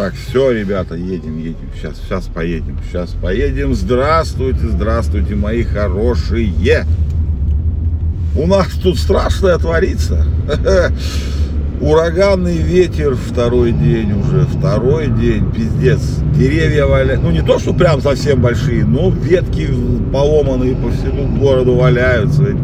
Так, 0.00 0.14
все, 0.14 0.50
ребята, 0.52 0.94
едем, 0.94 1.36
едем. 1.36 1.68
Сейчас, 1.76 1.96
сейчас 2.02 2.24
поедем. 2.24 2.78
Сейчас 2.88 3.10
поедем. 3.10 3.74
Здравствуйте, 3.74 4.66
здравствуйте, 4.66 5.34
мои 5.34 5.62
хорошие. 5.62 6.86
У 8.34 8.46
нас 8.46 8.68
тут 8.82 8.98
страшное 8.98 9.58
творится. 9.58 10.24
Ураганный 11.82 12.56
ветер 12.56 13.14
второй 13.14 13.72
день 13.72 14.12
уже, 14.12 14.46
второй 14.46 15.08
день, 15.08 15.52
пиздец. 15.52 16.00
Деревья 16.34 16.86
валяют, 16.86 17.22
ну 17.22 17.30
не 17.30 17.42
то, 17.42 17.58
что 17.58 17.74
прям 17.74 18.00
совсем 18.00 18.40
большие, 18.40 18.86
но 18.86 19.10
ветки 19.10 19.68
поломанные 20.14 20.76
по 20.76 20.90
всему 20.90 21.26
городу 21.38 21.74
валяются. 21.74 22.56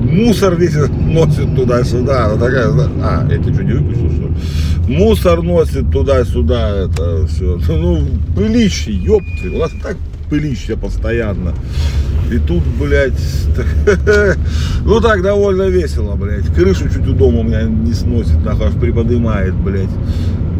Мусор 0.00 0.54
весь 0.54 0.74
носит 0.88 1.54
туда-сюда. 1.54 2.30
Такая, 2.38 2.68
а, 3.02 3.28
это 3.30 3.52
что, 3.52 3.62
не 3.62 3.74
выпустил, 3.74 4.10
что 4.10 4.28
ли? 4.28 4.34
Мусор 4.88 5.42
носит 5.42 5.90
туда-сюда, 5.90 6.84
это 6.84 7.26
все. 7.26 7.60
Ну, 7.68 8.06
пылище, 8.34 8.90
ёпты. 8.90 9.50
У 9.54 9.58
нас 9.58 9.70
так 9.82 9.96
пылище 10.30 10.76
постоянно. 10.76 11.54
И 12.32 12.38
тут, 12.38 12.62
блядь, 12.80 13.12
ну 14.84 15.00
так 15.00 15.22
довольно 15.22 15.68
весело, 15.68 16.14
блядь. 16.14 16.46
Крышу 16.54 16.88
чуть 16.88 17.06
у 17.06 17.12
дома 17.12 17.40
у 17.40 17.42
меня 17.42 17.62
не 17.62 17.92
сносит, 17.92 18.42
нахуй, 18.42 18.68
аж 18.68 18.74
приподнимает, 18.74 19.54
блядь. 19.54 19.90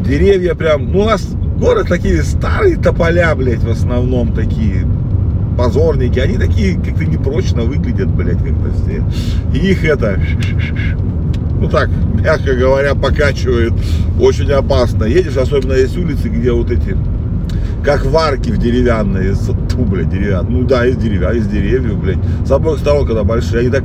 Деревья 0.07 0.55
прям, 0.55 0.93
ну 0.93 1.01
у 1.01 1.05
нас 1.07 1.27
город 1.59 1.89
такие 1.89 2.23
старые 2.23 2.77
тополя, 2.77 3.35
блядь, 3.35 3.63
в 3.63 3.71
основном 3.71 4.35
такие 4.35 4.87
позорники. 5.59 6.19
Они 6.19 6.39
такие 6.39 6.75
как-то 6.77 7.05
непрочно 7.05 7.63
выглядят, 7.63 8.09
блядь, 8.09 8.39
как-то 8.39 8.73
все. 8.83 9.05
И 9.55 9.71
их 9.73 9.85
это, 9.85 10.19
ну 11.61 11.69
так, 11.69 11.91
мягко 12.15 12.55
говоря, 12.55 12.95
покачивает. 12.95 13.73
Очень 14.21 14.51
опасно. 14.53 15.05
Едешь, 15.05 15.37
особенно 15.37 15.75
есть 15.75 15.97
улицы, 15.97 16.29
где 16.29 16.53
вот 16.53 16.71
эти 16.71 16.97
как 17.85 18.05
варки 18.05 18.51
в 18.51 18.59
деревянные, 18.59 19.35
ту, 19.71 19.85
блядь, 19.85 20.11
деревянные, 20.11 20.51
ну 20.51 20.67
да, 20.67 20.85
из 20.85 20.97
деревья, 20.97 21.31
из 21.31 21.47
деревьев, 21.47 21.97
блядь, 21.99 22.19
с 22.45 22.51
обоих 22.51 22.81
сторон, 22.81 23.07
когда 23.07 23.25
большие, 23.25 23.61
они 23.61 23.71
так 23.71 23.85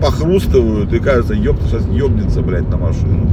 похрустывают, 0.00 0.92
и 0.92 0.98
кажется, 0.98 1.34
ёпта, 1.34 1.64
сейчас 1.66 1.86
ёбнется, 1.88 2.40
блядь, 2.40 2.68
на 2.68 2.76
машину. 2.76 3.30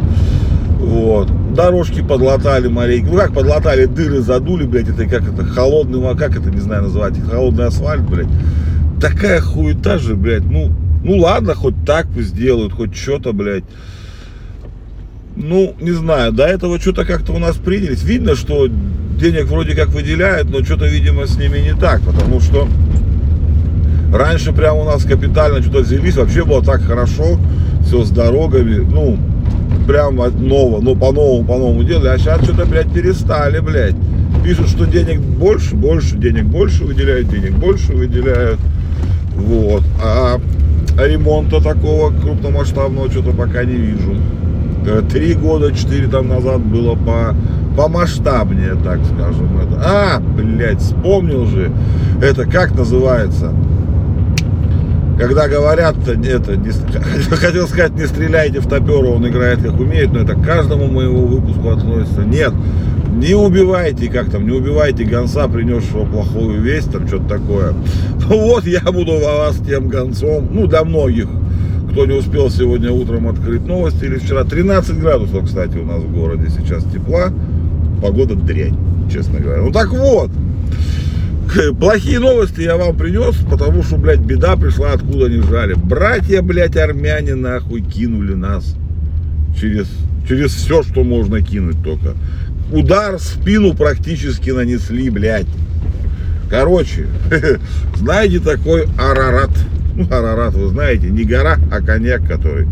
Вот. 0.80 1.30
Дорожки 1.54 2.02
подлатали 2.02 2.68
маленько. 2.68 3.12
Ну 3.12 3.18
как 3.18 3.34
подлатали, 3.34 3.86
дыры 3.86 4.22
задули, 4.22 4.66
блядь, 4.66 4.90
это 4.90 5.06
как 5.06 5.24
это, 5.28 5.44
холодный, 5.46 6.02
как 6.16 6.38
это, 6.38 6.50
не 6.50 6.62
знаю, 6.62 6.84
называть, 6.84 7.16
холодный 7.30 7.66
асфальт, 7.66 8.02
блядь. 8.02 8.28
Такая 9.02 9.42
хуета 9.42 9.98
же, 9.98 10.16
блядь, 10.16 10.46
ну, 10.46 10.72
ну 11.04 11.18
ладно, 11.18 11.56
хоть 11.56 11.76
так 11.86 12.08
пусть 12.14 12.30
сделают, 12.30 12.74
хоть 12.74 12.96
что-то, 12.96 13.34
блядь. 13.34 13.64
Ну, 15.36 15.74
не 15.80 15.92
знаю, 15.92 16.34
до 16.34 16.44
этого 16.44 16.80
что-то 16.80 17.06
как-то 17.06 17.32
у 17.32 17.40
нас 17.40 17.56
принялись. 17.56 18.04
Видно, 18.04 18.36
что 18.36 18.68
денег 19.20 19.46
вроде 19.46 19.76
как 19.76 19.90
выделяют, 19.90 20.50
но 20.50 20.64
что-то, 20.64 20.88
видимо, 20.88 21.28
с 21.28 21.38
ними 21.38 21.60
не 21.60 21.74
так, 21.74 22.02
потому 22.02 22.42
что 22.42 22.68
раньше 24.14 24.52
прям 24.54 24.78
у 24.78 24.84
нас 24.84 25.04
капитально 25.04 25.62
что-то 25.62 25.80
взялись, 25.80 26.16
вообще 26.16 26.44
было 26.44 26.64
так 26.64 26.82
хорошо, 26.82 27.40
все 27.86 28.04
с 28.04 28.10
дорогами, 28.10 28.78
ну, 28.78 29.18
прям 29.88 30.22
от 30.22 30.40
нового, 30.40 30.82
ну, 30.82 30.96
по-новому, 30.96 31.46
по-новому 31.46 31.84
делали, 31.84 32.10
а 32.10 32.18
сейчас 32.18 32.44
что-то, 32.44 32.66
блядь, 32.66 32.92
перестали, 32.92 33.60
блядь. 33.60 33.96
Пишут, 34.44 34.70
что 34.70 34.86
денег 34.86 35.20
больше, 35.20 35.76
больше, 35.76 36.16
денег 36.16 36.46
больше 36.46 36.84
выделяют, 36.84 37.30
денег 37.30 37.54
больше 37.54 37.94
выделяют, 37.94 38.60
вот. 39.36 39.84
А 40.02 40.40
ремонта 41.08 41.62
такого 41.62 42.12
крупномасштабного 42.12 43.10
что-то 43.10 43.32
пока 43.32 43.64
не 43.64 43.76
вижу. 43.76 44.16
Э, 44.86 45.02
три 45.10 45.34
года, 45.34 45.74
четыре 45.74 46.08
там 46.08 46.28
назад 46.28 46.62
было 46.62 46.96
по 46.96 47.36
помасштабнее, 47.76 48.76
так 48.84 49.00
скажем. 49.06 49.58
Это. 49.58 49.82
А, 49.84 50.20
блядь, 50.20 50.82
вспомнил 50.82 51.46
же. 51.46 51.72
Это 52.22 52.46
как 52.46 52.76
называется? 52.76 53.54
Когда 55.18 55.48
говорят, 55.50 55.96
это, 56.08 56.56
не, 56.56 56.72
хотел 57.36 57.68
сказать, 57.68 57.92
не 57.94 58.08
стреляйте 58.08 58.60
в 58.60 58.68
топера, 58.68 59.08
он 59.08 59.28
играет 59.28 59.62
как 59.62 59.78
умеет, 59.80 60.14
но 60.14 60.20
это 60.20 60.34
к 60.34 60.44
каждому 60.44 60.88
моему 60.88 61.26
выпуску 61.26 61.70
относится. 61.72 62.22
Нет, 62.22 62.54
не 63.20 63.34
убивайте, 63.36 64.10
как 64.10 64.30
там, 64.30 64.48
не 64.48 64.54
убивайте 64.54 65.04
гонца, 65.04 65.48
принесшего 65.48 66.06
плохую 66.06 66.62
весть, 66.62 66.92
там 66.92 67.08
что-то 67.08 67.28
такое. 67.28 67.74
Вот 68.30 68.66
я 68.66 68.82
буду 68.82 69.20
вас 69.20 69.58
тем 69.68 69.88
гонцом, 69.90 70.48
ну, 70.52 70.68
для 70.68 70.84
многих, 70.84 71.28
кто 71.92 72.06
не 72.06 72.14
успел 72.14 72.50
сегодня 72.50 72.92
утром 72.92 73.28
открыть 73.28 73.66
новости 73.66 74.06
или 74.06 74.18
вчера. 74.18 74.44
13 74.44 75.00
градусов, 75.00 75.46
кстати, 75.46 75.78
у 75.78 75.86
нас 75.86 76.02
в 76.02 76.14
городе 76.14 76.50
сейчас 76.50 76.84
тепла 76.86 77.34
погода 78.02 78.36
дрянь, 78.36 78.78
честно 79.12 79.40
говоря. 79.40 79.64
Ну 79.64 79.72
так 79.72 79.90
вот, 79.90 80.32
плохие 81.80 82.20
новости 82.20 82.62
я 82.62 82.78
вам 82.78 82.96
принес, 82.96 83.36
потому 83.50 83.84
что, 83.84 83.98
блядь, 83.98 84.20
беда 84.20 84.56
пришла 84.56 84.94
откуда 84.94 85.28
не 85.28 85.42
жали. 85.42 85.74
Братья, 85.74 86.42
блядь, 86.42 86.78
армяне 86.78 87.36
нахуй 87.36 87.82
кинули 87.82 88.36
нас 88.36 88.76
через, 89.60 89.88
через 90.30 90.54
все, 90.54 90.84
что 90.84 91.04
можно 91.04 91.42
кинуть 91.42 91.84
только. 91.84 92.16
Удар 92.72 93.18
в 93.18 93.22
спину 93.22 93.74
практически 93.74 94.52
нанесли, 94.52 95.10
блядь. 95.10 95.48
Короче, 96.50 97.08
знаете 97.96 98.40
такой 98.40 98.88
Арарат? 98.98 99.50
Ну, 99.96 100.06
Арарат, 100.12 100.54
вы 100.54 100.70
знаете, 100.70 101.10
не 101.10 101.26
гора, 101.26 101.58
а 101.72 101.82
коньяк 101.82 102.28
который. 102.28 102.68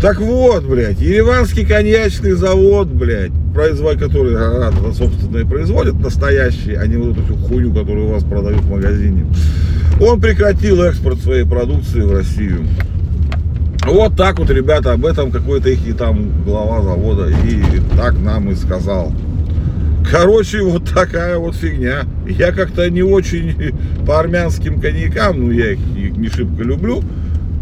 Так 0.00 0.20
вот, 0.20 0.64
блядь, 0.64 1.00
Ереванский 1.00 1.66
коньячный 1.66 2.32
завод, 2.32 2.86
блядь, 2.86 3.32
производитель, 3.52 4.06
который 4.06 4.36
Арарат, 4.36 4.74
это 4.78 4.92
собственно 4.92 5.38
и 5.38 5.44
производит 5.44 5.98
настоящий, 5.98 6.74
а 6.74 6.86
не 6.86 6.96
вот 6.96 7.18
эту 7.18 7.34
хуйню, 7.36 7.74
которую 7.74 8.06
у 8.06 8.12
вас 8.12 8.22
продают 8.22 8.60
в 8.60 8.70
магазине. 8.70 9.26
Он 10.00 10.20
прекратил 10.20 10.80
экспорт 10.82 11.18
своей 11.18 11.44
продукции 11.44 12.02
в 12.02 12.12
Россию. 12.12 12.64
Вот 13.88 14.16
так 14.16 14.38
вот, 14.38 14.50
ребята, 14.50 14.92
об 14.92 15.06
этом 15.06 15.30
какой-то 15.30 15.70
их 15.70 15.96
там 15.96 16.44
глава 16.44 16.82
завода 16.82 17.28
и 17.28 17.80
так 17.96 18.18
нам 18.18 18.50
и 18.50 18.54
сказал. 18.54 19.12
Короче, 20.10 20.62
вот 20.62 20.90
такая 20.92 21.38
вот 21.38 21.54
фигня. 21.54 22.02
Я 22.26 22.52
как-то 22.52 22.88
не 22.90 23.02
очень 23.02 23.74
по 24.06 24.20
армянским 24.20 24.78
коньякам, 24.78 25.40
ну 25.40 25.50
я 25.50 25.72
их 25.72 25.78
не 25.88 26.28
шибко 26.28 26.62
люблю. 26.62 27.02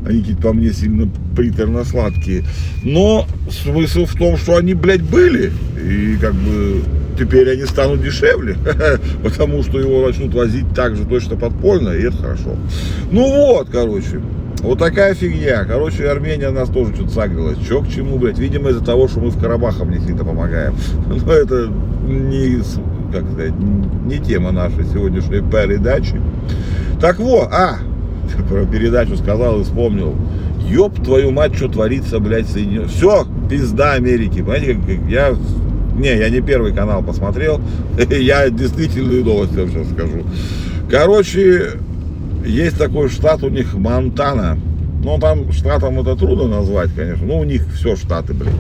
Они 0.05 0.21
какие-то 0.21 0.43
по 0.43 0.53
мне 0.53 0.73
сильно 0.73 1.09
приторно-сладкие. 1.37 2.45
Но 2.83 3.27
смысл 3.51 4.07
в 4.07 4.15
том, 4.15 4.37
что 4.37 4.57
они, 4.57 4.75
блядь, 4.75 5.03
были. 5.03 5.53
И 5.81 6.17
как 6.21 6.35
бы 6.35 6.83
теперь 7.19 7.51
они 7.51 7.67
станут 7.67 8.03
дешевле. 8.03 8.57
Потому 9.23 9.63
что 9.63 9.79
его 9.79 10.07
начнут 10.07 10.35
возить 10.35 10.67
так 10.75 10.97
же 10.97 11.05
точно 11.05 11.37
подпольно. 11.37 11.91
И 11.91 12.03
это 12.03 12.17
хорошо. 12.17 12.57
Ну 13.13 13.31
вот, 13.31 13.69
короче. 13.71 14.21
Вот 14.67 14.81
такая 14.81 15.15
фигня. 15.15 15.65
Короче, 15.65 16.09
Армения 16.09 16.51
нас 16.51 16.69
тоже 16.69 16.93
что-то 16.93 17.11
сагрилась. 17.11 17.57
Че 17.69 17.83
к 17.83 17.89
чему, 17.89 18.19
блядь? 18.19 18.37
Видимо, 18.37 18.71
из-за 18.71 18.85
того, 18.85 19.07
что 19.07 19.21
мы 19.21 19.31
в 19.31 19.41
Карабахам 19.41 19.93
не 19.93 20.01
сильно 20.01 20.25
помогаем. 20.25 20.75
Но 21.07 21.33
это 21.33 21.71
не, 22.05 22.57
как 23.13 23.23
сказать, 23.31 23.55
не 24.07 24.19
тема 24.19 24.51
нашей 24.51 24.85
сегодняшней 24.87 25.41
передачи. 25.49 26.21
Так 27.01 27.21
вот, 27.21 27.49
а, 27.53 27.79
про 28.49 28.67
передачу 28.67 29.17
сказал 29.17 29.61
и 29.61 29.63
вспомнил. 29.63 30.17
Ёб 30.69 31.01
твою 31.01 31.31
мать, 31.31 31.55
что 31.55 31.69
творится, 31.69 32.19
блядь, 32.19 32.49
Соединенных. 32.49 32.91
Все, 32.91 33.25
пизда 33.49 33.93
Америки. 33.93 34.41
Понимаете, 34.41 34.75
как 34.75 35.09
я 35.09 35.37
не, 35.97 36.09
я 36.09 36.29
не 36.29 36.41
первый 36.41 36.75
канал 36.75 37.05
посмотрел. 37.05 37.61
Я 38.11 38.51
действительные 38.51 39.23
новости 39.23 39.55
вам 39.55 39.69
сейчас 39.71 39.89
скажу. 39.91 40.25
Короче, 40.91 41.75
есть 42.47 42.79
такой 42.79 43.09
штат 43.09 43.43
у 43.43 43.49
них 43.49 43.75
Монтана. 43.75 44.59
Ну, 45.03 45.19
там 45.19 45.53
штатом 45.53 46.01
это 46.01 46.17
трудно 46.17 46.49
назвать, 46.49 46.91
конечно. 46.95 47.27
Ну, 47.27 47.39
у 47.39 47.45
них 47.45 47.63
все 47.75 47.97
штаты, 47.97 48.35
блин. 48.35 48.53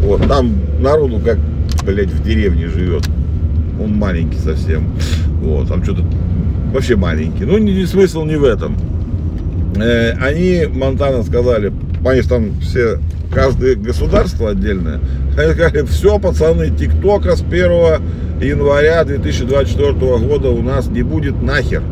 Вот, 0.00 0.26
там 0.28 0.52
народу 0.80 1.20
как, 1.24 1.38
блядь, 1.84 2.10
в 2.10 2.22
деревне 2.22 2.68
живет. 2.68 3.08
Он 3.82 3.94
маленький 3.94 4.38
совсем. 4.38 4.92
Вот, 5.40 5.68
там 5.68 5.82
что-то 5.82 6.04
вообще 6.72 6.96
маленький. 6.96 7.44
Ну, 7.44 7.58
не, 7.58 7.86
смысл 7.86 8.24
не 8.24 8.36
в 8.36 8.44
этом. 8.44 8.76
Э, 9.76 10.12
они, 10.20 10.66
Монтана, 10.66 11.22
сказали, 11.22 11.72
они 12.04 12.22
там 12.22 12.60
все, 12.60 12.98
каждое 13.32 13.76
государство 13.76 14.50
отдельное, 14.50 15.00
они 15.36 15.52
сказали, 15.52 15.82
все, 15.86 16.18
пацаны, 16.18 16.70
ТикТока 16.70 17.36
с 17.36 17.42
1 17.42 17.60
января 18.40 19.04
2024 19.04 19.92
года 19.92 20.50
у 20.50 20.62
нас 20.62 20.88
не 20.88 21.02
будет 21.02 21.40
нахер. 21.42 21.82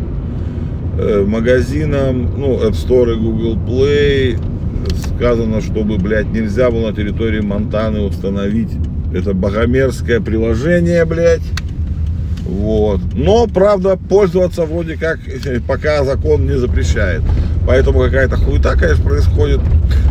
Э, 0.98 1.24
магазинам, 1.26 2.30
ну, 2.38 2.58
App 2.58 2.72
Store 2.72 3.12
и 3.12 3.16
Google 3.16 3.56
Play 3.56 4.40
сказано, 5.14 5.60
чтобы, 5.60 5.98
блядь, 5.98 6.26
нельзя 6.26 6.70
было 6.70 6.90
на 6.90 6.96
территории 6.96 7.40
Монтаны 7.40 8.00
установить 8.00 8.70
это 9.12 9.34
богомерзкое 9.34 10.20
приложение, 10.20 11.04
блядь. 11.04 11.42
Вот. 12.44 13.00
Но, 13.14 13.46
правда, 13.46 13.96
пользоваться 13.96 14.64
вроде 14.64 14.96
как 14.96 15.18
пока 15.66 16.04
закон 16.04 16.46
не 16.46 16.56
запрещает. 16.58 17.22
Поэтому 17.66 18.00
какая-то 18.00 18.36
хуета, 18.36 18.76
конечно, 18.78 19.04
происходит. 19.04 19.60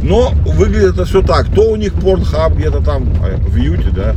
Но 0.03 0.33
выглядит 0.45 0.93
это 0.93 1.05
все 1.05 1.21
так. 1.21 1.47
То 1.53 1.71
у 1.71 1.75
них 1.77 1.93
порнхаб 1.93 2.53
где-то 2.55 2.81
там 2.81 3.07
а, 3.23 3.37
в 3.37 3.55
Юте, 3.55 3.89
да. 3.95 4.15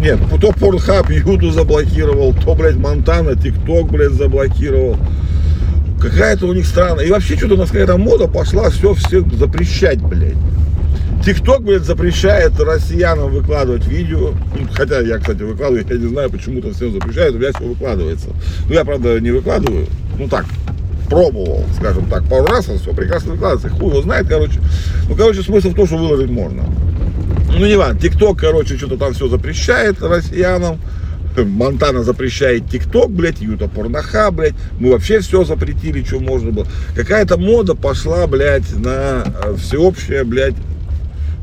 Нет, 0.00 0.18
то 0.40 0.50
Pornhub 0.50 1.12
Юту 1.12 1.52
заблокировал, 1.52 2.34
то, 2.34 2.56
блядь, 2.56 2.76
Монтана, 2.76 3.36
ТикТок, 3.36 3.88
блядь, 3.92 4.10
заблокировал. 4.10 4.96
Какая-то 6.02 6.46
у 6.46 6.52
них 6.52 6.66
странная. 6.66 7.04
И 7.04 7.10
вообще 7.10 7.36
что-то 7.36 7.54
у 7.54 7.58
нас 7.58 7.68
какая-то 7.68 7.96
мода 7.96 8.26
пошла 8.26 8.70
все 8.70 8.92
все 8.94 9.20
запрещать, 9.38 10.02
блядь. 10.02 10.34
ТикТок, 11.24 11.62
блядь, 11.62 11.82
запрещает 11.82 12.58
россиянам 12.58 13.30
выкладывать 13.30 13.86
видео. 13.86 14.32
Ну, 14.58 14.66
хотя 14.72 15.00
я, 15.00 15.18
кстати, 15.18 15.42
выкладываю, 15.42 15.86
я 15.88 15.96
не 15.96 16.08
знаю, 16.08 16.28
почему-то 16.28 16.72
всем 16.74 16.92
запрещают, 16.92 17.36
у 17.36 17.38
меня 17.38 17.52
все 17.52 17.64
выкладывается. 17.64 18.30
Ну, 18.66 18.74
я, 18.74 18.84
правда, 18.84 19.20
не 19.20 19.30
выкладываю. 19.30 19.86
Ну, 20.18 20.26
так, 20.28 20.44
пробовал, 21.08 21.64
скажем 21.78 22.06
так, 22.06 22.24
пару 22.24 22.46
раз, 22.46 22.68
он 22.68 22.80
все 22.80 22.92
прекрасно 22.92 23.34
выкладывается. 23.34 23.68
Хуй 23.68 23.90
его 23.90 24.02
знает, 24.02 24.26
короче. 24.26 24.58
Ну, 25.08 25.14
короче, 25.14 25.42
смысл 25.42 25.70
в 25.70 25.74
том, 25.74 25.86
что 25.86 25.98
выложить 25.98 26.30
можно. 26.30 26.64
Ну, 27.56 27.64
не 27.64 27.76
важно, 27.76 28.00
ТикТок, 28.00 28.40
короче, 28.40 28.76
что-то 28.76 28.96
там 28.96 29.14
все 29.14 29.28
запрещает 29.28 30.02
россиянам. 30.02 30.80
Монтана 31.36 32.02
запрещает 32.02 32.68
ТикТок, 32.68 33.10
блядь, 33.10 33.40
Юта 33.40 33.68
Порноха, 33.68 34.30
блядь. 34.30 34.54
Мы 34.78 34.92
вообще 34.92 35.20
все 35.20 35.44
запретили, 35.44 36.02
что 36.04 36.20
можно 36.20 36.50
было. 36.50 36.66
Какая-то 36.94 37.36
мода 37.36 37.74
пошла, 37.74 38.26
блядь, 38.26 38.70
на 38.76 39.24
э, 39.24 39.56
всеобщее, 39.58 40.24
блядь, 40.24 40.54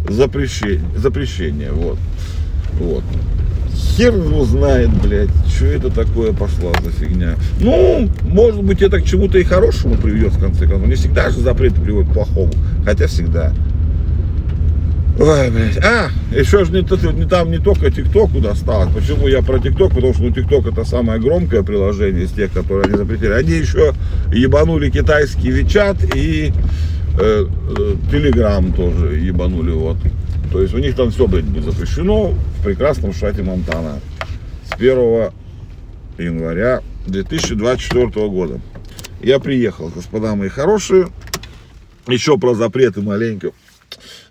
запрещение, 0.07 0.85
запрещение, 0.97 1.71
вот. 1.71 1.97
Вот. 2.79 3.03
Хер 3.73 4.15
его 4.15 4.45
знает, 4.45 4.89
блядь, 5.01 5.29
что 5.47 5.65
это 5.65 5.89
такое 5.89 6.33
пошло 6.33 6.73
за 6.83 6.91
фигня. 6.91 7.35
Ну, 7.59 8.09
может 8.23 8.63
быть, 8.63 8.81
это 8.81 8.99
к 8.99 9.05
чему-то 9.05 9.37
и 9.37 9.43
хорошему 9.43 9.95
приведет, 9.95 10.33
в 10.33 10.39
конце 10.39 10.67
концов. 10.67 10.87
Не 10.87 10.95
всегда 10.95 11.29
же 11.29 11.39
запреты 11.39 11.81
приводят 11.81 12.09
к 12.09 12.13
плохому, 12.13 12.51
хотя 12.85 13.07
всегда. 13.07 13.53
Ой, 15.19 15.51
блядь. 15.51 15.77
А, 15.83 16.09
еще 16.31 16.63
же 16.63 16.71
не, 16.71 17.13
не, 17.13 17.25
там 17.27 17.51
не 17.51 17.57
только 17.57 17.91
ТикТоку 17.91 18.39
досталось. 18.39 18.93
Почему 18.93 19.27
я 19.27 19.41
про 19.41 19.59
ТикТок? 19.59 19.93
Потому 19.93 20.13
что 20.13 20.23
ну, 20.23 20.31
ТикТок 20.31 20.67
это 20.67 20.85
самое 20.85 21.19
громкое 21.19 21.61
приложение 21.61 22.23
из 22.23 22.31
тех, 22.31 22.53
которые 22.53 22.85
они 22.85 22.95
запретили. 22.95 23.31
Они 23.31 23.51
еще 23.51 23.93
ебанули 24.31 24.89
китайский 24.89 25.51
Вичат 25.51 25.97
и 26.15 26.53
Телеграм 28.11 28.69
э, 28.69 28.73
тоже 28.73 29.17
ебанули. 29.17 29.71
Вот. 29.71 29.97
То 30.53 30.61
есть 30.61 30.73
у 30.73 30.77
них 30.77 30.95
там 30.95 31.11
все, 31.11 31.27
блядь, 31.27 31.43
будет 31.43 31.65
запрещено 31.65 32.29
в 32.29 32.63
прекрасном 32.63 33.13
штате 33.13 33.43
Монтана 33.43 33.99
с 34.69 34.73
1 34.75 35.31
января 36.17 36.81
2024 37.07 38.05
года. 38.29 38.61
Я 39.21 39.39
приехал, 39.39 39.89
господа 39.89 40.35
мои 40.35 40.47
хорошие. 40.47 41.09
Еще 42.07 42.37
про 42.37 42.55
запреты 42.55 43.01
маленько. 43.01 43.51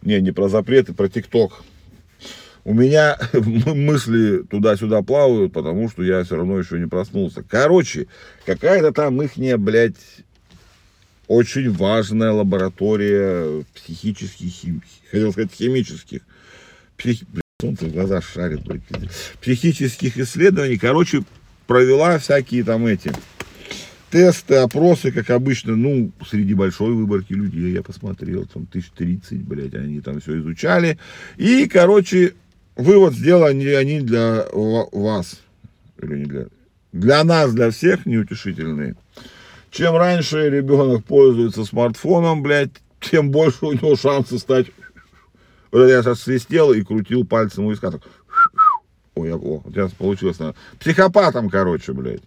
Не, 0.03 0.21
не 0.21 0.33
про 0.33 0.49
запреты, 0.49 0.93
про 0.93 1.09
ТикТок. 1.09 1.63
У 2.65 2.75
меня 2.75 3.19
мысли 3.33 4.43
туда-сюда 4.43 5.03
плавают, 5.03 5.53
потому 5.53 5.89
что 5.89 6.03
я 6.03 6.23
все 6.25 6.37
равно 6.37 6.59
еще 6.59 6.79
не 6.79 6.87
проснулся. 6.87 7.43
Короче, 7.43 8.09
какая-то 8.45 8.93
там 8.93 9.23
ихняя, 9.23 9.57
блядь, 9.57 9.97
очень 11.29 11.71
важная 11.71 12.33
лаборатория 12.33 13.65
психических, 13.75 14.51
хим... 14.51 14.83
хотел 15.11 15.33
сказать, 15.33 15.53
химических, 15.53 16.23
псих... 16.97 17.21
солнце 17.61 17.87
в 17.87 17.93
глаза 17.93 18.21
шарит, 18.21 18.67
блядь, 18.67 18.83
психических 19.41 20.19
исследований, 20.19 20.79
короче, 20.79 21.23
провела 21.67 22.19
всякие 22.19 22.65
там 22.65 22.87
эти 22.87 23.13
тесты, 24.11 24.57
опросы, 24.57 25.13
как 25.13 25.31
обычно, 25.31 25.77
ну, 25.77 26.11
среди 26.29 26.55
большой 26.55 26.93
выборки 26.93 27.33
людей, 27.33 27.73
я 27.73 27.83
посмотрел, 27.83 28.47
там, 28.47 28.67
тысяч 28.67 28.91
тридцать, 28.97 29.43
блядь, 29.43 29.75
они 29.75 30.01
там 30.01 30.21
все 30.21 30.39
изучали, 30.39 30.99
и, 31.37 31.67
короче, 31.67 32.35
вывод 32.77 33.15
сделали 33.15 33.71
они 33.71 34.01
для 34.01 34.47
вас, 34.53 35.41
или 36.01 36.19
не 36.19 36.25
для, 36.25 36.47
для 36.93 37.25
нас, 37.25 37.53
для 37.53 37.71
всех 37.71 38.07
неутешительные. 38.07 38.95
Чем 39.71 39.97
раньше 39.97 40.49
ребенок 40.49 41.05
пользуется 41.05 41.65
смартфоном, 41.65 42.43
блядь, 42.43 42.71
тем 43.01 43.31
больше 43.31 43.67
у 43.67 43.73
него 43.73 43.97
шансы 43.97 44.39
стать... 44.39 44.67
Вот 45.71 45.87
я 45.87 46.03
сейчас 46.03 46.23
свистел 46.23 46.73
и 46.73 46.83
крутил 46.83 47.27
пальцем 47.27 47.67
у 47.67 47.71
виска. 47.71 47.93
Ой, 49.15 49.29
я, 49.29 49.37
о, 49.37 49.63
тебя 49.71 49.89
получилось. 49.99 50.39
Психопатом, 50.81 51.51
короче, 51.51 51.93
блядь. 51.93 52.23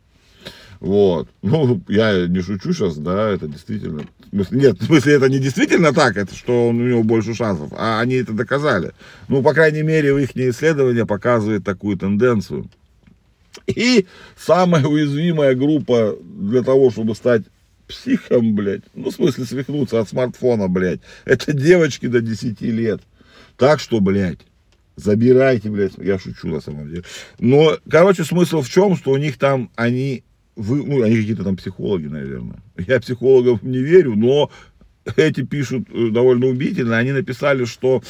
Вот. 0.81 1.29
Ну, 1.41 1.81
я 1.87 2.27
не 2.27 2.41
шучу 2.41 2.73
сейчас, 2.73 2.97
да, 2.97 3.29
это 3.29 3.47
действительно... 3.47 4.03
Нет, 4.31 4.81
в 4.81 4.85
смысле, 4.85 5.13
это 5.13 5.29
не 5.29 5.39
действительно 5.39 5.93
так, 5.93 6.17
это 6.17 6.35
что 6.35 6.69
у 6.69 6.73
него 6.73 7.03
больше 7.03 7.33
шансов, 7.33 7.71
а 7.77 7.99
они 7.99 8.15
это 8.15 8.33
доказали. 8.33 8.93
Ну, 9.27 9.41
по 9.41 9.53
крайней 9.53 9.83
мере, 9.83 10.21
их 10.21 10.35
исследование 10.35 11.05
показывает 11.05 11.63
такую 11.63 11.97
тенденцию. 11.97 12.69
И 13.67 14.05
самая 14.37 14.85
уязвимая 14.85 15.55
группа 15.55 16.15
для 16.21 16.63
того, 16.63 16.89
чтобы 16.89 17.15
стать 17.15 17.43
психом, 17.87 18.55
блядь, 18.55 18.83
ну, 18.95 19.11
в 19.11 19.13
смысле, 19.13 19.45
свихнуться 19.45 19.99
от 19.99 20.09
смартфона, 20.09 20.67
блядь, 20.67 21.01
это 21.25 21.53
девочки 21.53 22.07
до 22.07 22.21
10 22.21 22.61
лет. 22.61 23.01
Так 23.57 23.79
что, 23.79 23.99
блядь, 23.99 24.39
забирайте, 24.95 25.69
блядь, 25.69 25.97
я 25.97 26.17
шучу 26.17 26.47
на 26.47 26.61
самом 26.61 26.89
деле. 26.89 27.03
Но, 27.39 27.77
короче, 27.89 28.23
смысл 28.23 28.61
в 28.61 28.69
чем, 28.69 28.95
что 28.95 29.11
у 29.11 29.17
них 29.17 29.37
там, 29.37 29.69
они, 29.75 30.23
вы, 30.55 30.83
ну, 30.85 31.01
они 31.01 31.15
какие-то 31.15 31.43
там 31.43 31.57
психологи, 31.57 32.07
наверное. 32.07 32.61
Я 32.77 32.99
психологов 32.99 33.63
не 33.63 33.79
верю, 33.79 34.15
но 34.15 34.51
эти 35.15 35.43
пишут 35.43 35.87
э, 35.89 36.09
довольно 36.11 36.47
убедительно. 36.47 36.97
Они 36.97 37.11
написали, 37.11 37.65
что 37.65 38.03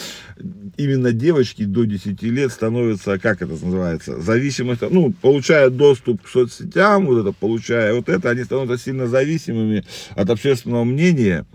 именно 0.78 1.12
девочки 1.12 1.64
до 1.64 1.86
10 1.86 2.22
лет 2.24 2.52
становятся, 2.52 3.20
как 3.20 3.42
это 3.42 3.52
называется, 3.52 4.20
зависимыми, 4.20 4.78
ну, 4.90 5.14
получая 5.22 5.70
доступ 5.70 6.24
к 6.24 6.28
соцсетям, 6.28 7.06
вот 7.06 7.22
это, 7.22 7.32
получая 7.32 7.94
вот 7.94 8.10
это, 8.10 8.30
они 8.30 8.44
становятся 8.44 8.86
сильно 8.86 9.08
зависимыми 9.08 9.84
от 10.16 10.30
общественного 10.30 10.84
мнения. 10.84 11.46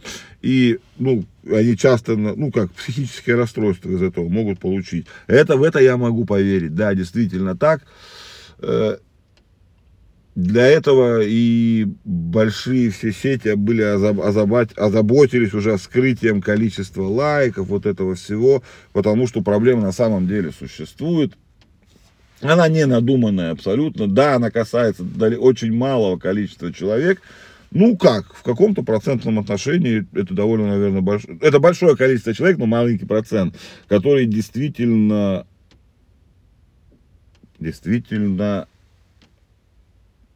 И, 0.42 0.78
ну, 0.98 1.24
они 1.50 1.76
часто, 1.76 2.16
ну, 2.16 2.50
как 2.52 2.70
психическое 2.72 3.34
расстройство 3.34 3.90
из 3.90 4.02
этого 4.02 4.28
могут 4.28 4.58
получить. 4.60 5.06
Это, 5.26 5.56
в 5.56 5.62
это 5.62 5.80
я 5.80 5.96
могу 5.96 6.24
поверить. 6.24 6.74
Да, 6.74 6.94
действительно 6.94 7.56
так. 7.56 7.82
Для 10.36 10.66
этого 10.66 11.22
и 11.24 11.86
большие 12.04 12.90
все 12.90 13.10
сети 13.10 13.54
были 13.54 13.80
озаботились 13.80 15.54
уже 15.54 15.78
скрытием 15.78 16.42
количества 16.42 17.04
лайков, 17.04 17.68
вот 17.68 17.86
этого 17.86 18.16
всего, 18.16 18.62
потому 18.92 19.26
что 19.26 19.40
проблема 19.40 19.80
на 19.80 19.92
самом 19.92 20.28
деле 20.28 20.52
существует. 20.52 21.32
Она 22.42 22.68
не 22.68 22.84
надуманная 22.84 23.50
абсолютно. 23.52 24.08
Да, 24.08 24.34
она 24.34 24.50
касается 24.50 25.02
очень 25.38 25.72
малого 25.74 26.18
количества 26.18 26.70
человек. 26.70 27.22
Ну 27.70 27.96
как, 27.96 28.34
в 28.34 28.42
каком-то 28.42 28.82
процентном 28.82 29.38
отношении 29.38 30.06
это 30.12 30.34
довольно, 30.34 30.68
наверное, 30.68 31.00
большое. 31.00 31.38
Это 31.40 31.60
большое 31.60 31.96
количество 31.96 32.34
человек, 32.34 32.58
но 32.58 32.66
маленький 32.66 33.06
процент, 33.06 33.56
который 33.88 34.26
действительно, 34.26 35.46
действительно 37.58 38.68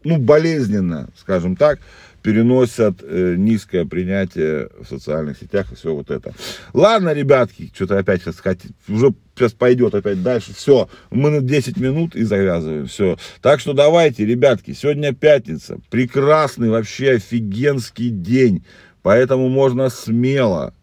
ну, 0.04 0.18
болезненно, 0.18 1.08
скажем 1.16 1.56
так, 1.56 1.78
переносят 2.22 2.96
э, 3.02 3.34
низкое 3.36 3.84
принятие 3.86 4.68
в 4.78 4.86
социальных 4.86 5.38
сетях 5.38 5.72
и 5.72 5.74
все 5.74 5.94
вот 5.94 6.10
это. 6.10 6.34
Ладно, 6.72 7.12
ребятки, 7.12 7.70
что-то 7.74 7.98
опять 7.98 8.22
сейчас 8.22 8.40
хотите, 8.40 8.74
уже 8.88 9.14
сейчас 9.34 9.52
пойдет 9.52 9.94
опять 9.94 10.22
дальше. 10.22 10.52
Все, 10.54 10.88
мы 11.10 11.30
на 11.30 11.40
10 11.40 11.78
минут 11.78 12.14
и 12.14 12.24
завязываем. 12.24 12.86
Все. 12.86 13.16
Так 13.40 13.60
что 13.60 13.72
давайте, 13.72 14.26
ребятки, 14.26 14.72
сегодня 14.72 15.14
пятница. 15.14 15.78
Прекрасный, 15.90 16.68
вообще 16.68 17.12
офигенский 17.12 18.10
день. 18.10 18.64
Поэтому 19.02 19.48
можно 19.48 19.88
смело 19.88 20.74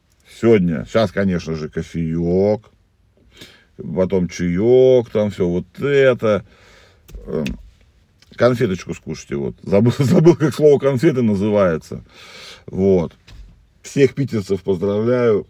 сегодня, 0.42 0.86
сейчас, 0.88 1.12
конечно 1.12 1.56
же, 1.56 1.70
кофеек, 1.70 2.62
потом 3.78 4.28
чаек, 4.28 5.10
там 5.12 5.30
все 5.30 5.48
вот 5.48 5.80
это 5.80 6.44
эм, 7.28 7.46
конфеточку 8.38 8.94
скушайте. 8.94 9.36
Вот. 9.36 9.56
Забыл, 9.64 9.94
забыл, 10.00 10.36
как 10.36 10.54
слово 10.54 10.80
конфеты 10.80 11.22
называется. 11.22 12.04
Вот. 12.66 13.14
Всех 13.82 14.16
питерцев 14.16 14.62
поздравляю 14.64 15.48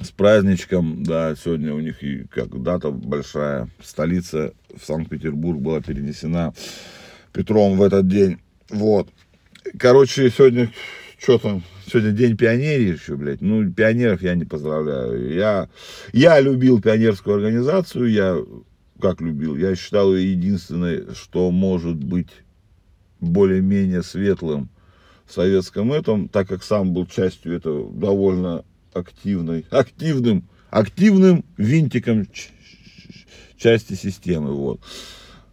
с 0.00 0.10
праздничком. 0.10 1.02
Да, 1.04 1.34
сегодня 1.36 1.74
у 1.74 1.80
них 1.80 2.02
и 2.02 2.24
как 2.24 2.62
дата 2.62 2.90
большая. 2.90 3.68
Столица 3.82 4.52
в 4.76 4.84
Санкт-Петербург 4.84 5.60
была 5.60 5.80
перенесена 5.80 6.52
Петром 7.32 7.76
в 7.78 7.82
этот 7.82 8.08
день. 8.08 8.38
Вот. 8.70 9.08
Короче, 9.78 10.30
сегодня 10.30 10.70
что 11.24 11.38
там, 11.38 11.62
сегодня 11.86 12.12
день 12.12 12.36
пионерии 12.36 12.92
еще, 12.92 13.16
блядь. 13.16 13.40
Ну, 13.40 13.70
пионеров 13.72 14.20
я 14.20 14.34
не 14.34 14.44
поздравляю. 14.44 15.32
Я, 15.32 15.70
я 16.12 16.38
любил 16.38 16.82
пионерскую 16.82 17.36
организацию, 17.36 18.10
я 18.10 18.36
как 19.00 19.20
любил. 19.20 19.56
Я 19.56 19.74
считал 19.74 20.14
ее 20.14 20.32
единственной, 20.32 21.14
что 21.14 21.50
может 21.50 21.96
быть 21.96 22.30
более-менее 23.20 24.02
светлым 24.02 24.68
в 25.26 25.32
советском 25.32 25.92
этом, 25.92 26.28
так 26.28 26.48
как 26.48 26.62
сам 26.62 26.92
был 26.92 27.06
частью 27.06 27.54
этого 27.54 27.90
довольно 27.92 28.64
активной, 28.92 29.64
активным, 29.70 30.44
активным 30.70 31.44
винтиком 31.56 32.26
части 33.56 33.94
системы. 33.94 34.52
Вот. 34.52 34.80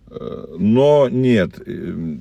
Э, 0.09 0.55
но 0.57 1.07
нет, 1.09 1.61
э, 1.65 2.17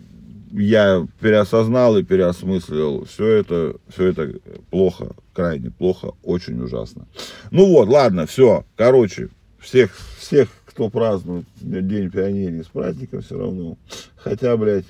я 0.53 1.07
переосознал 1.21 1.99
и 1.99 2.05
переосмыслил. 2.05 3.05
Все 3.05 3.27
это, 3.27 3.77
все 3.89 4.07
это 4.07 4.33
плохо, 4.71 5.15
крайне 5.33 5.71
плохо, 5.71 6.13
очень 6.23 6.61
ужасно. 6.63 7.07
Ну 7.51 7.67
вот, 7.67 7.89
ладно, 7.89 8.27
все. 8.27 8.65
Короче, 8.77 9.29
всех, 9.59 9.97
всех, 10.19 10.49
кто 10.71 10.89
празднует 10.89 11.45
День 11.61 12.11
пионерии 12.11 12.63
с 12.63 12.67
праздником 12.67 13.23
все 13.23 13.37
равно. 13.37 13.77
Хотя, 14.17 14.57
блядь, 14.57 14.87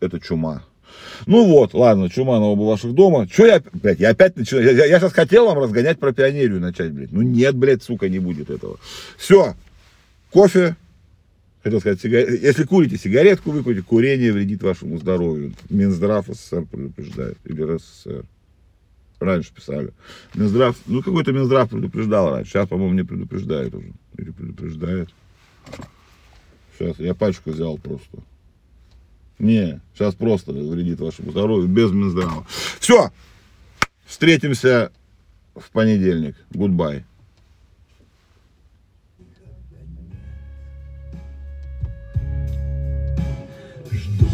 это 0.00 0.20
чума. 0.20 0.64
Ну 1.26 1.46
вот, 1.46 1.72
ладно, 1.74 2.10
чума 2.10 2.38
на 2.38 2.46
оба 2.46 2.62
ваших 2.62 2.92
дома. 2.92 3.26
Че 3.26 3.46
я, 3.46 3.62
блядь, 3.72 4.00
я 4.00 4.10
опять 4.10 4.36
начинаю. 4.36 4.76
Я, 4.76 4.84
я 4.84 4.98
сейчас 4.98 5.12
хотел 5.12 5.46
вам 5.46 5.58
разгонять 5.58 5.98
про 5.98 6.12
пионерию 6.12 6.60
начать, 6.60 6.92
блядь. 6.92 7.12
Ну 7.12 7.22
нет, 7.22 7.54
блядь, 7.54 7.82
сука, 7.82 8.08
не 8.08 8.18
будет 8.18 8.50
этого. 8.50 8.78
Все, 9.16 9.54
кофе, 10.30 10.76
хотел 11.62 11.80
сказать, 11.80 12.00
сигар... 12.00 12.28
если 12.28 12.64
курите 12.64 12.98
сигаретку, 12.98 13.52
выкурите, 13.52 13.82
курение 13.82 14.32
вредит 14.32 14.62
вашему 14.62 14.98
здоровью. 14.98 15.54
Минздрав 15.70 16.26
СССР 16.26 16.66
предупреждает, 16.70 17.38
или 17.44 17.62
РСФСР. 17.62 18.24
Раньше 19.22 19.54
писали. 19.54 19.92
Минздрав, 20.34 20.76
ну 20.86 21.02
какой-то 21.02 21.32
Минздрав 21.32 21.70
предупреждал 21.70 22.30
раньше, 22.30 22.50
сейчас, 22.50 22.68
по-моему, 22.68 22.94
не 22.94 23.04
предупреждает 23.04 23.74
уже. 23.74 23.92
Или 24.18 24.30
предупреждает. 24.30 25.10
Сейчас, 26.76 26.98
я 26.98 27.14
пачку 27.14 27.50
взял 27.50 27.78
просто. 27.78 28.18
Не, 29.38 29.80
сейчас 29.94 30.14
просто 30.14 30.52
вредит 30.52 31.00
вашему 31.00 31.30
здоровью, 31.30 31.68
без 31.68 31.92
Минздрава. 31.92 32.46
Все, 32.80 33.10
встретимся 34.04 34.90
в 35.54 35.70
понедельник. 35.70 36.36
Гудбай. 36.50 37.04
Жду, 43.90 44.26